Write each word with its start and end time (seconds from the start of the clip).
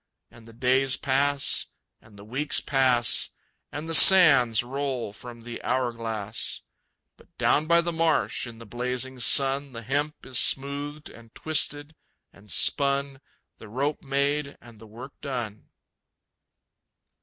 And 0.31 0.47
the 0.47 0.53
days 0.53 0.97
pass, 0.97 1.67
and 2.01 2.17
the 2.17 2.25
weeks 2.25 2.59
pass, 2.59 3.29
And 3.71 3.87
the 3.87 3.93
sands 3.93 4.63
roll 4.63 5.13
from 5.13 5.41
the 5.41 5.61
hour 5.61 5.91
glass. 5.93 6.61
But 7.17 7.37
down 7.37 7.67
by 7.67 7.81
the 7.81 7.93
marsh 7.93 8.47
in 8.47 8.57
the 8.57 8.65
blazing 8.65 9.19
sun 9.19 9.73
The 9.73 9.83
hemp 9.83 10.25
is 10.25 10.39
smoothed 10.39 11.11
and 11.11 11.35
twisted 11.35 11.93
and 12.33 12.51
spun, 12.51 13.21
The 13.59 13.69
rope 13.69 14.01
made, 14.01 14.57
and 14.59 14.79
the 14.81 14.87
work 14.87 15.21
done. 15.21 15.69